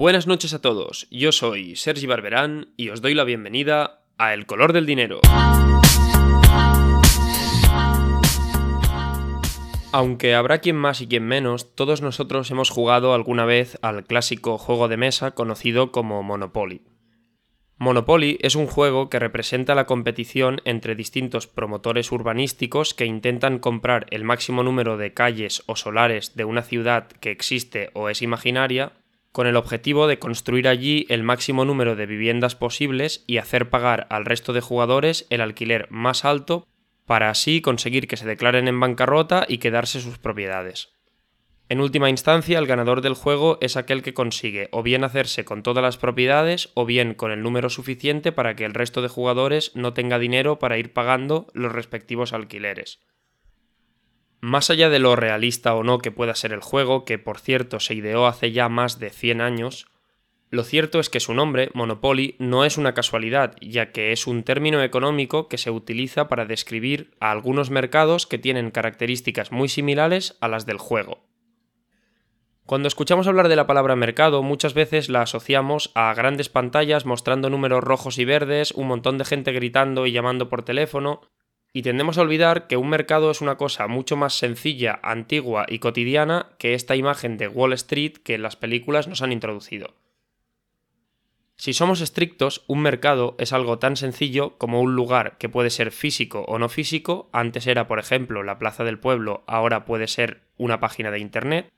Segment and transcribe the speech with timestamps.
[0.00, 4.46] Buenas noches a todos, yo soy Sergi Barberán y os doy la bienvenida a El
[4.46, 5.20] color del dinero.
[9.92, 14.56] Aunque habrá quien más y quien menos, todos nosotros hemos jugado alguna vez al clásico
[14.56, 16.80] juego de mesa conocido como Monopoly.
[17.76, 24.06] Monopoly es un juego que representa la competición entre distintos promotores urbanísticos que intentan comprar
[24.08, 28.94] el máximo número de calles o solares de una ciudad que existe o es imaginaria,
[29.32, 34.06] con el objetivo de construir allí el máximo número de viviendas posibles y hacer pagar
[34.10, 36.66] al resto de jugadores el alquiler más alto
[37.06, 40.92] para así conseguir que se declaren en bancarrota y quedarse sus propiedades.
[41.68, 45.62] En última instancia, el ganador del juego es aquel que consigue o bien hacerse con
[45.62, 49.70] todas las propiedades o bien con el número suficiente para que el resto de jugadores
[49.76, 52.98] no tenga dinero para ir pagando los respectivos alquileres.
[54.40, 57.80] Más allá de lo realista o no que pueda ser el juego, que por cierto
[57.80, 59.86] se ideó hace ya más de 100 años,
[60.50, 64.42] lo cierto es que su nombre, Monopoly, no es una casualidad, ya que es un
[64.42, 70.36] término económico que se utiliza para describir a algunos mercados que tienen características muy similares
[70.40, 71.22] a las del juego.
[72.66, 77.48] Cuando escuchamos hablar de la palabra mercado, muchas veces la asociamos a grandes pantallas mostrando
[77.48, 81.20] números rojos y verdes, un montón de gente gritando y llamando por teléfono,
[81.72, 85.78] y tendemos a olvidar que un mercado es una cosa mucho más sencilla, antigua y
[85.78, 89.94] cotidiana que esta imagen de Wall Street que en las películas nos han introducido.
[91.56, 95.92] Si somos estrictos, un mercado es algo tan sencillo como un lugar que puede ser
[95.92, 100.40] físico o no físico, antes era por ejemplo la plaza del pueblo, ahora puede ser
[100.56, 101.70] una página de Internet,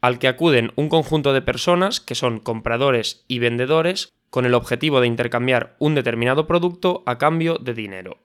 [0.00, 5.00] al que acuden un conjunto de personas que son compradores y vendedores con el objetivo
[5.00, 8.18] de intercambiar un determinado producto a cambio de dinero.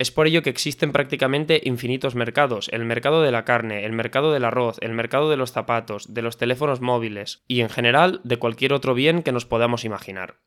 [0.00, 4.32] Es por ello que existen prácticamente infinitos mercados, el mercado de la carne, el mercado
[4.32, 8.38] del arroz, el mercado de los zapatos, de los teléfonos móviles y en general de
[8.38, 10.40] cualquier otro bien que nos podamos imaginar.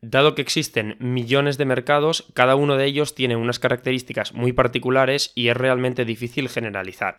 [0.00, 5.32] Dado que existen millones de mercados, cada uno de ellos tiene unas características muy particulares
[5.34, 7.18] y es realmente difícil generalizar.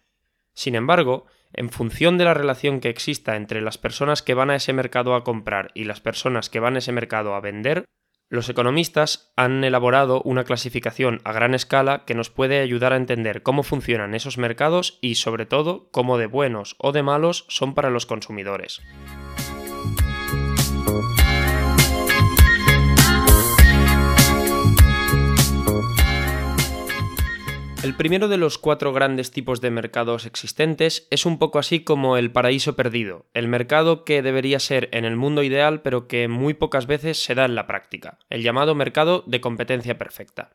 [0.56, 4.56] Sin embargo, en función de la relación que exista entre las personas que van a
[4.56, 7.86] ese mercado a comprar y las personas que van a ese mercado a vender,
[8.32, 13.44] los economistas han elaborado una clasificación a gran escala que nos puede ayudar a entender
[13.44, 17.90] cómo funcionan esos mercados y, sobre todo, cómo de buenos o de malos son para
[17.90, 18.82] los consumidores.
[27.84, 32.16] El primero de los cuatro grandes tipos de mercados existentes es un poco así como
[32.16, 36.54] el paraíso perdido, el mercado que debería ser en el mundo ideal pero que muy
[36.54, 40.52] pocas veces se da en la práctica, el llamado mercado de competencia perfecta.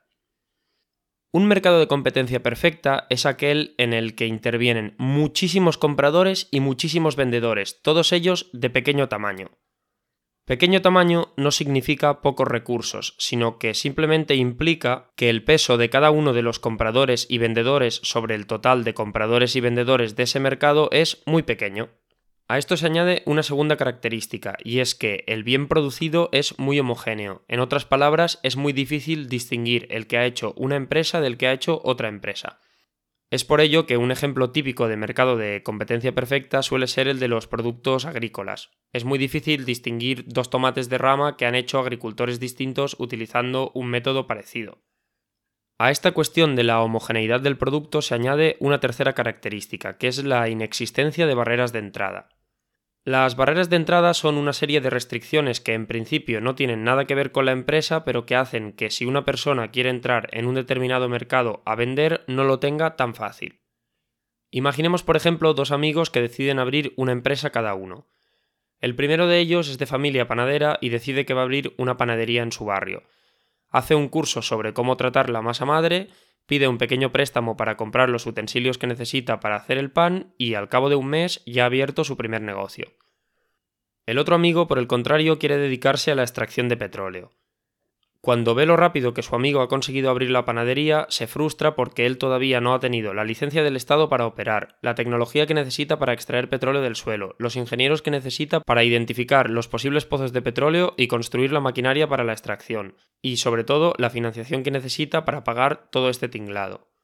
[1.33, 7.17] Un mercado de competencia perfecta es aquel en el que intervienen muchísimos compradores y muchísimos
[7.17, 9.51] vendedores, todos ellos de pequeño tamaño.
[10.47, 16.13] Pequeño tamaño no significa pocos recursos, sino que simplemente implica que el peso de cada
[16.13, 20.39] uno de los compradores y vendedores sobre el total de compradores y vendedores de ese
[20.39, 21.89] mercado es muy pequeño.
[22.47, 26.79] A esto se añade una segunda característica, y es que el bien producido es muy
[26.79, 27.43] homogéneo.
[27.49, 31.49] En otras palabras, es muy difícil distinguir el que ha hecho una empresa del que
[31.49, 32.61] ha hecho otra empresa.
[33.31, 37.19] Es por ello que un ejemplo típico de mercado de competencia perfecta suele ser el
[37.19, 38.71] de los productos agrícolas.
[38.97, 43.89] Es muy difícil distinguir dos tomates de rama que han hecho agricultores distintos utilizando un
[43.89, 44.79] método parecido.
[45.79, 50.25] A esta cuestión de la homogeneidad del producto se añade una tercera característica, que es
[50.25, 52.31] la inexistencia de barreras de entrada.
[53.05, 57.05] Las barreras de entrada son una serie de restricciones que en principio no tienen nada
[57.05, 60.47] que ver con la empresa, pero que hacen que si una persona quiere entrar en
[60.47, 63.61] un determinado mercado a vender, no lo tenga tan fácil.
[64.51, 68.07] Imaginemos, por ejemplo, dos amigos que deciden abrir una empresa cada uno.
[68.81, 71.97] El primero de ellos es de familia panadera y decide que va a abrir una
[71.97, 73.03] panadería en su barrio.
[73.71, 76.09] Hace un curso sobre cómo tratar la masa madre
[76.47, 80.55] pide un pequeño préstamo para comprar los utensilios que necesita para hacer el pan y
[80.55, 82.93] al cabo de un mes ya ha abierto su primer negocio.
[84.07, 87.33] El otro amigo, por el contrario, quiere dedicarse a la extracción de petróleo.
[88.27, 92.07] Cuando ve lo rápido que su amigo ha conseguido abrir la panadería, se frustra porque
[92.07, 96.01] él todavía no ha tenido la licencia del Estado para operar, la tecnología que necesita
[96.01, 100.43] para extraer petróleo del suelo, los ingenieros que necesita para identificar los posibles pozos de
[100.43, 105.25] petróleo y construir la maquinaria para la extracción, y sobre todo la financiación que necesita
[105.25, 106.96] para pagar todo este tinglado.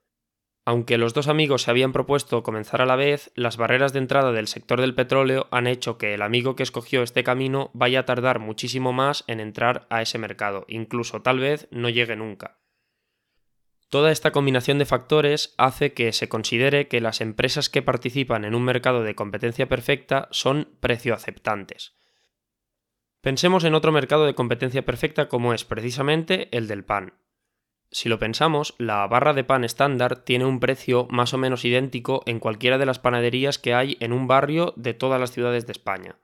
[0.64, 4.30] Aunque los dos amigos se habían propuesto comenzar a la vez, las barreras de entrada
[4.30, 8.04] del sector del petróleo han hecho que el amigo que escogió este camino vaya a
[8.04, 12.58] tardar muchísimo más en entrar a ese mercado, incluso tal vez no llegue nunca.
[13.88, 18.54] Toda esta combinación de factores hace que se considere que las empresas que participan en
[18.54, 21.94] un mercado de competencia perfecta son precio aceptantes.
[23.20, 27.14] Pensemos en otro mercado de competencia perfecta como es precisamente el del pan.
[27.92, 32.22] Si lo pensamos, la barra de pan estándar tiene un precio más o menos idéntico
[32.24, 35.72] en cualquiera de las panaderías que hay en un barrio de todas las ciudades de
[35.72, 36.16] España.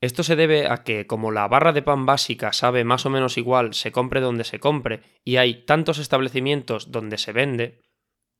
[0.00, 3.36] Esto se debe a que, como la barra de pan básica sabe más o menos
[3.36, 7.82] igual se compre donde se compre y hay tantos establecimientos donde se vende,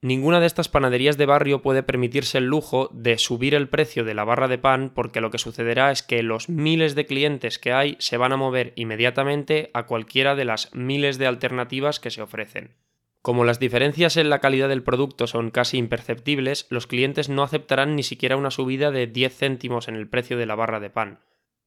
[0.05, 4.13] ninguna de estas panaderías de barrio puede permitirse el lujo de subir el precio de
[4.13, 7.73] la barra de pan porque lo que sucederá es que los miles de clientes que
[7.73, 12.21] hay se van a mover inmediatamente a cualquiera de las miles de alternativas que se
[12.21, 12.75] ofrecen.
[13.23, 17.97] Como las diferencias en la calidad del producto son casi imperceptibles, los clientes no aceptarán
[17.97, 21.21] ni siquiera una subida de 10 céntimos en el precio de la barra de pan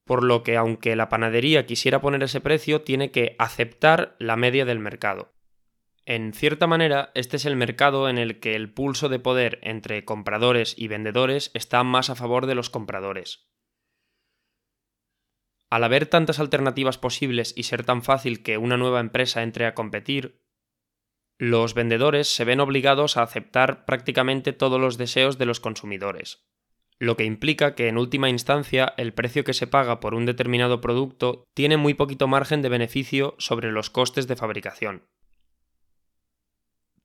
[0.07, 4.63] por lo que aunque la panadería quisiera poner ese precio, tiene que aceptar la media
[4.65, 5.33] del mercado.
[6.09, 10.05] En cierta manera, este es el mercado en el que el pulso de poder entre
[10.05, 13.49] compradores y vendedores está más a favor de los compradores.
[15.69, 19.73] Al haber tantas alternativas posibles y ser tan fácil que una nueva empresa entre a
[19.73, 20.39] competir,
[21.37, 26.47] los vendedores se ven obligados a aceptar prácticamente todos los deseos de los consumidores
[26.99, 30.81] lo que implica que en última instancia el precio que se paga por un determinado
[30.81, 35.03] producto tiene muy poquito margen de beneficio sobre los costes de fabricación.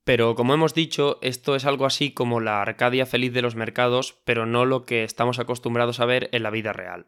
[0.05, 4.21] Pero como hemos dicho, esto es algo así como la Arcadia feliz de los mercados,
[4.25, 7.07] pero no lo que estamos acostumbrados a ver en la vida real.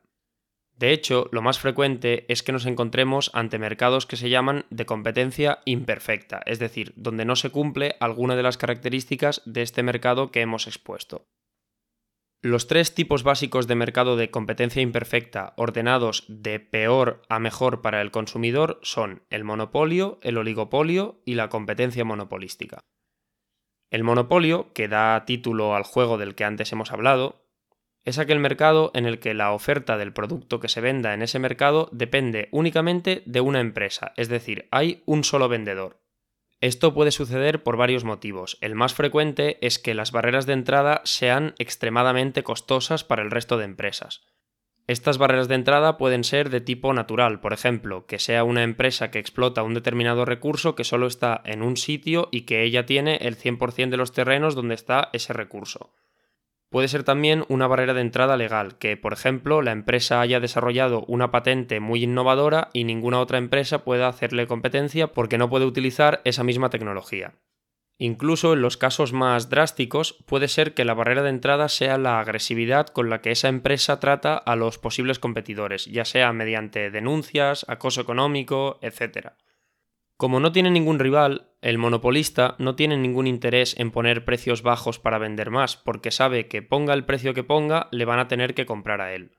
[0.76, 4.86] De hecho, lo más frecuente es que nos encontremos ante mercados que se llaman de
[4.86, 10.32] competencia imperfecta, es decir, donde no se cumple alguna de las características de este mercado
[10.32, 11.26] que hemos expuesto.
[12.44, 18.02] Los tres tipos básicos de mercado de competencia imperfecta ordenados de peor a mejor para
[18.02, 22.80] el consumidor son el monopolio, el oligopolio y la competencia monopolística.
[23.90, 27.48] El monopolio, que da título al juego del que antes hemos hablado,
[28.04, 31.38] es aquel mercado en el que la oferta del producto que se venda en ese
[31.38, 36.03] mercado depende únicamente de una empresa, es decir, hay un solo vendedor.
[36.64, 38.56] Esto puede suceder por varios motivos.
[38.62, 43.58] El más frecuente es que las barreras de entrada sean extremadamente costosas para el resto
[43.58, 44.22] de empresas.
[44.86, 49.10] Estas barreras de entrada pueden ser de tipo natural, por ejemplo, que sea una empresa
[49.10, 53.16] que explota un determinado recurso que solo está en un sitio y que ella tiene
[53.16, 55.92] el 100% de los terrenos donde está ese recurso.
[56.74, 61.04] Puede ser también una barrera de entrada legal, que por ejemplo la empresa haya desarrollado
[61.06, 66.20] una patente muy innovadora y ninguna otra empresa pueda hacerle competencia porque no puede utilizar
[66.24, 67.34] esa misma tecnología.
[67.96, 72.18] Incluso en los casos más drásticos puede ser que la barrera de entrada sea la
[72.18, 77.64] agresividad con la que esa empresa trata a los posibles competidores, ya sea mediante denuncias,
[77.68, 79.34] acoso económico, etc.
[80.16, 85.00] Como no tiene ningún rival, el monopolista no tiene ningún interés en poner precios bajos
[85.00, 88.54] para vender más, porque sabe que ponga el precio que ponga, le van a tener
[88.54, 89.32] que comprar a él.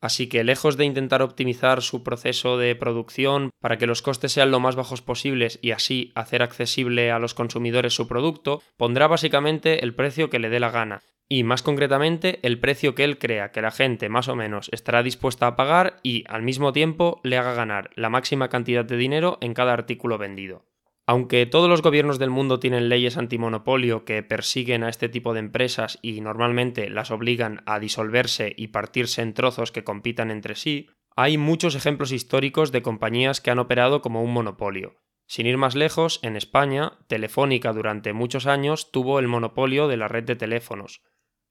[0.00, 4.50] Así que lejos de intentar optimizar su proceso de producción para que los costes sean
[4.50, 9.82] lo más bajos posibles y así hacer accesible a los consumidores su producto, pondrá básicamente
[9.82, 13.50] el precio que le dé la gana, y más concretamente el precio que él crea
[13.50, 17.38] que la gente más o menos estará dispuesta a pagar y al mismo tiempo le
[17.38, 20.66] haga ganar la máxima cantidad de dinero en cada artículo vendido.
[21.06, 25.40] Aunque todos los gobiernos del mundo tienen leyes antimonopolio que persiguen a este tipo de
[25.40, 30.88] empresas y normalmente las obligan a disolverse y partirse en trozos que compitan entre sí,
[31.14, 34.96] hay muchos ejemplos históricos de compañías que han operado como un monopolio.
[35.26, 40.08] Sin ir más lejos, en España, Telefónica durante muchos años tuvo el monopolio de la
[40.08, 41.02] red de teléfonos,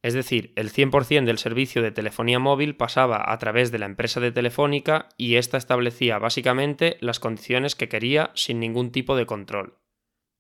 [0.04, 4.20] es decir, el 100% del servicio de telefonía móvil pasaba a través de la empresa
[4.20, 9.80] de Telefónica y ésta establecía básicamente las condiciones que quería sin ningún tipo de control.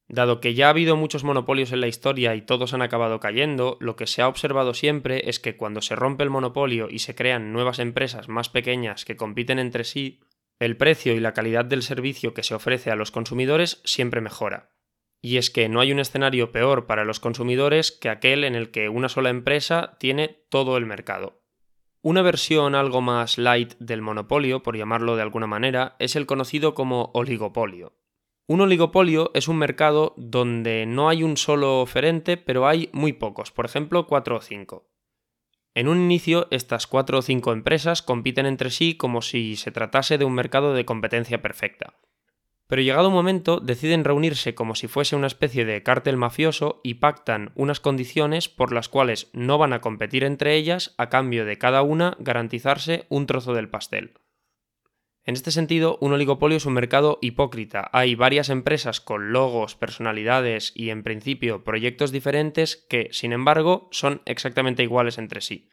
[0.09, 3.77] Dado que ya ha habido muchos monopolios en la historia y todos han acabado cayendo,
[3.79, 7.15] lo que se ha observado siempre es que cuando se rompe el monopolio y se
[7.15, 10.19] crean nuevas empresas más pequeñas que compiten entre sí,
[10.59, 14.72] el precio y la calidad del servicio que se ofrece a los consumidores siempre mejora.
[15.25, 18.71] Y es que no hay un escenario peor para los consumidores que aquel en el
[18.71, 21.41] que una sola empresa tiene todo el mercado.
[22.01, 26.73] Una versión algo más light del monopolio, por llamarlo de alguna manera, es el conocido
[26.73, 27.93] como oligopolio.
[28.47, 33.49] Un oligopolio es un mercado donde no hay un solo oferente, pero hay muy pocos,
[33.51, 34.89] por ejemplo 4 o 5.
[35.73, 40.17] En un inicio, estas 4 o 5 empresas compiten entre sí como si se tratase
[40.17, 41.93] de un mercado de competencia perfecta.
[42.73, 46.95] Pero llegado un momento deciden reunirse como si fuese una especie de cártel mafioso y
[46.95, 51.59] pactan unas condiciones por las cuales no van a competir entre ellas a cambio de
[51.59, 54.13] cada una garantizarse un trozo del pastel.
[55.23, 57.91] En este sentido, un oligopolio es un mercado hipócrita.
[57.93, 64.23] Hay varias empresas con logos, personalidades y en principio proyectos diferentes que, sin embargo, son
[64.25, 65.69] exactamente iguales entre sí.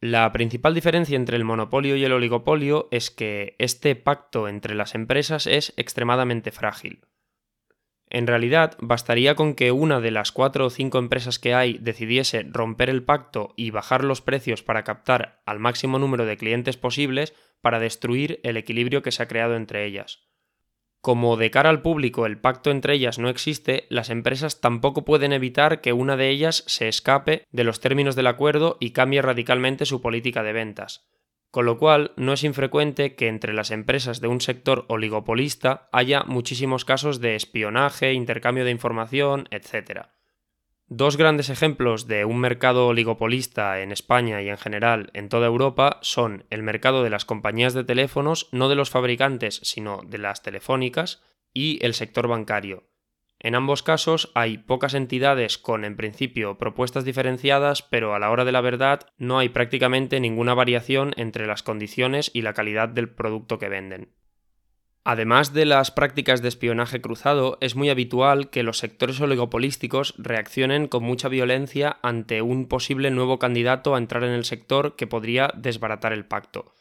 [0.00, 4.94] La principal diferencia entre el monopolio y el oligopolio es que este pacto entre las
[4.94, 7.04] empresas es extremadamente frágil.
[8.08, 12.44] En realidad, bastaría con que una de las cuatro o cinco empresas que hay decidiese
[12.50, 17.34] romper el pacto y bajar los precios para captar al máximo número de clientes posibles
[17.60, 20.29] para destruir el equilibrio que se ha creado entre ellas.
[21.00, 25.32] Como de cara al público el pacto entre ellas no existe, las empresas tampoco pueden
[25.32, 29.86] evitar que una de ellas se escape de los términos del acuerdo y cambie radicalmente
[29.86, 31.08] su política de ventas.
[31.50, 36.22] Con lo cual, no es infrecuente que entre las empresas de un sector oligopolista haya
[36.24, 40.10] muchísimos casos de espionaje, intercambio de información, etc.
[40.92, 45.98] Dos grandes ejemplos de un mercado oligopolista en España y en general en toda Europa
[46.02, 50.42] son el mercado de las compañías de teléfonos, no de los fabricantes, sino de las
[50.42, 51.22] telefónicas,
[51.54, 52.88] y el sector bancario.
[53.38, 58.44] En ambos casos hay pocas entidades con, en principio, propuestas diferenciadas, pero a la hora
[58.44, 63.08] de la verdad no hay prácticamente ninguna variación entre las condiciones y la calidad del
[63.08, 64.12] producto que venden.
[65.02, 70.88] Además de las prácticas de espionaje cruzado, es muy habitual que los sectores oligopolísticos reaccionen
[70.88, 75.52] con mucha violencia ante un posible nuevo candidato a entrar en el sector que podría
[75.56, 76.74] desbaratar el pacto.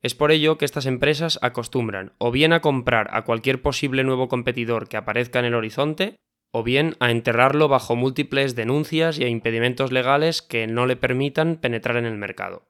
[0.00, 4.28] Es por ello que estas empresas acostumbran o bien a comprar a cualquier posible nuevo
[4.28, 6.16] competidor que aparezca en el horizonte,
[6.52, 11.96] o bien a enterrarlo bajo múltiples denuncias y impedimentos legales que no le permitan penetrar
[11.96, 12.69] en el mercado.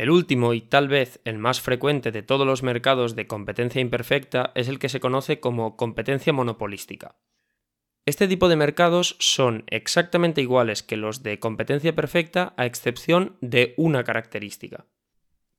[0.00, 4.50] El último y tal vez el más frecuente de todos los mercados de competencia imperfecta
[4.54, 7.16] es el que se conoce como competencia monopolística.
[8.06, 13.74] Este tipo de mercados son exactamente iguales que los de competencia perfecta a excepción de
[13.76, 14.86] una característica.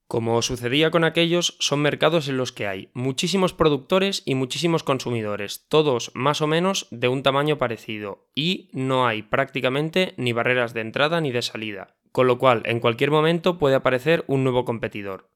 [0.07, 5.67] Como sucedía con aquellos, son mercados en los que hay muchísimos productores y muchísimos consumidores,
[5.69, 10.81] todos más o menos de un tamaño parecido, y no hay prácticamente ni barreras de
[10.81, 15.29] entrada ni de salida, con lo cual en cualquier momento puede aparecer un nuevo competidor.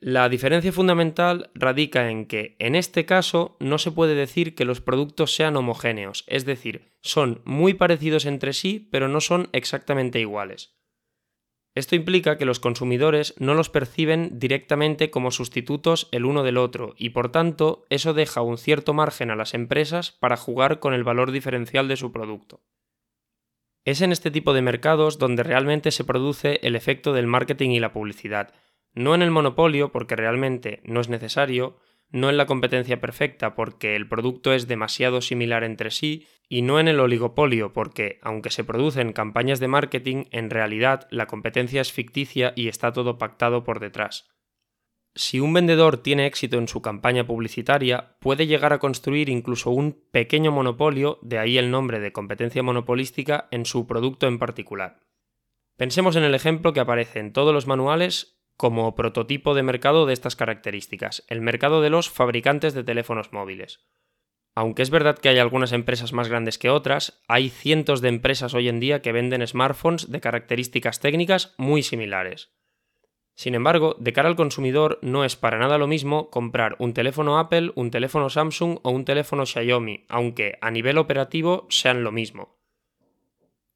[0.00, 4.80] La diferencia fundamental radica en que en este caso no se puede decir que los
[4.80, 10.74] productos sean homogéneos, es decir, son muy parecidos entre sí pero no son exactamente iguales.
[11.74, 16.94] Esto implica que los consumidores no los perciben directamente como sustitutos el uno del otro
[16.98, 21.04] y por tanto eso deja un cierto margen a las empresas para jugar con el
[21.04, 22.60] valor diferencial de su producto.
[23.84, 27.80] Es en este tipo de mercados donde realmente se produce el efecto del marketing y
[27.80, 28.54] la publicidad,
[28.94, 31.78] no en el monopolio porque realmente no es necesario,
[32.10, 36.78] no en la competencia perfecta porque el producto es demasiado similar entre sí, y no
[36.78, 41.92] en el oligopolio porque, aunque se producen campañas de marketing, en realidad la competencia es
[41.92, 44.28] ficticia y está todo pactado por detrás.
[45.14, 49.92] Si un vendedor tiene éxito en su campaña publicitaria, puede llegar a construir incluso un
[50.10, 55.00] pequeño monopolio, de ahí el nombre de competencia monopolística, en su producto en particular.
[55.76, 60.14] Pensemos en el ejemplo que aparece en todos los manuales como prototipo de mercado de
[60.14, 63.80] estas características, el mercado de los fabricantes de teléfonos móviles.
[64.54, 68.54] Aunque es verdad que hay algunas empresas más grandes que otras, hay cientos de empresas
[68.54, 72.52] hoy en día que venden smartphones de características técnicas muy similares.
[73.34, 77.38] Sin embargo, de cara al consumidor no es para nada lo mismo comprar un teléfono
[77.38, 82.58] Apple, un teléfono Samsung o un teléfono Xiaomi, aunque a nivel operativo sean lo mismo.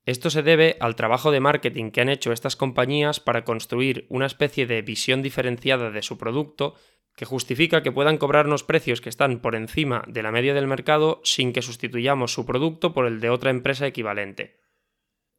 [0.05, 4.27] Esto se debe al trabajo de marketing que han hecho estas compañías para construir una
[4.27, 6.77] especie de visión diferenciada de su producto
[7.17, 11.21] que justifica que puedan cobrarnos precios que están por encima de la media del mercado
[11.25, 14.66] sin que sustituyamos su producto por el de otra empresa equivalente.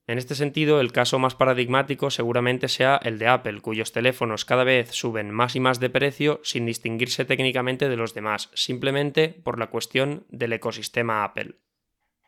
[0.08, 4.64] En este sentido, el caso más paradigmático seguramente sea el de Apple, cuyos teléfonos cada
[4.64, 9.60] vez suben más y más de precio sin distinguirse técnicamente de los demás, simplemente por
[9.60, 11.56] la cuestión del ecosistema Apple.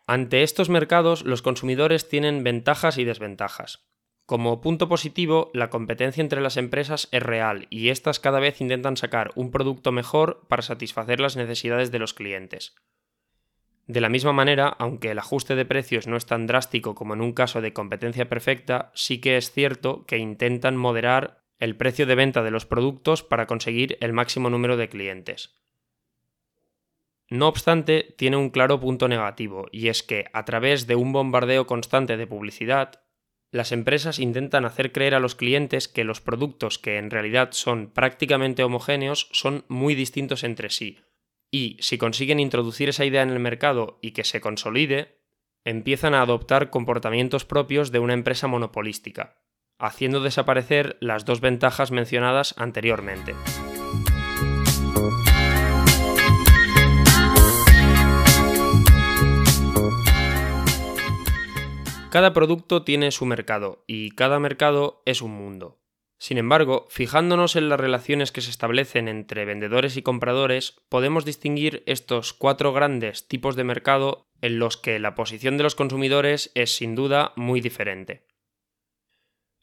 [0.07, 3.87] Ante estos mercados, los consumidores tienen ventajas y desventajas.
[4.25, 8.97] Como punto positivo, la competencia entre las empresas es real y éstas cada vez intentan
[8.97, 12.75] sacar un producto mejor para satisfacer las necesidades de los clientes.
[13.89, 17.21] De la misma manera, aunque el ajuste de precios no es tan drástico como en
[17.21, 22.13] un caso de competencia perfecta, sí que es cierto que intentan moderar el precio de
[22.13, 25.59] venta de los productos para conseguir el máximo número de clientes.
[27.31, 31.65] No obstante, tiene un claro punto negativo, y es que, a través de un bombardeo
[31.65, 33.01] constante de publicidad,
[33.49, 37.89] las empresas intentan hacer creer a los clientes que los productos que en realidad son
[37.89, 40.99] prácticamente homogéneos son muy distintos entre sí,
[41.51, 45.19] y si consiguen introducir esa idea en el mercado y que se consolide,
[45.65, 49.37] empiezan a adoptar comportamientos propios de una empresa monopolística,
[49.77, 53.35] haciendo desaparecer las dos ventajas mencionadas anteriormente.
[62.09, 65.78] Cada producto tiene su mercado y cada mercado es un mundo.
[66.19, 71.81] Sin embargo, fijándonos en las relaciones que se establecen entre vendedores y compradores, podemos distinguir
[71.85, 76.75] estos cuatro grandes tipos de mercado en los que la posición de los consumidores es
[76.75, 78.27] sin duda muy diferente.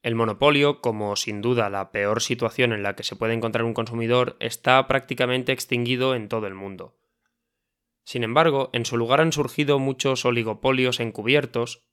[0.03, 3.75] El monopolio, como sin duda la peor situación en la que se puede encontrar un
[3.75, 6.97] consumidor, está prácticamente extinguido en todo el mundo.
[8.03, 11.87] Sin embargo, en su lugar han surgido muchos oligopolios encubiertos,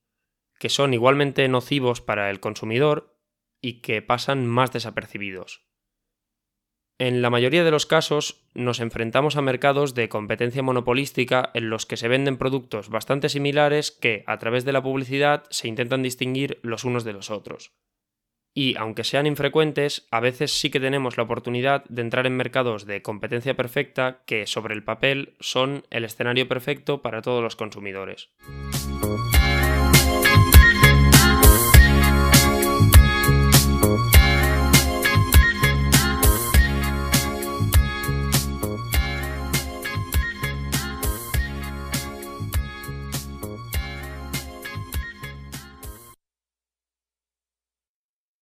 [0.57, 3.13] que son igualmente nocivos para el consumidor
[3.63, 5.65] y que pasan más desapercibidos.
[6.99, 11.87] En la mayoría de los casos nos enfrentamos a mercados de competencia monopolística en los
[11.87, 16.59] que se venden productos bastante similares que, a través de la publicidad, se intentan distinguir
[16.61, 17.73] los unos de los otros
[18.53, 22.85] y, aunque sean infrecuentes, a veces sí que tenemos la oportunidad de entrar en mercados
[22.85, 28.29] de competencia perfecta que sobre el papel son el escenario perfecto para todos los consumidores.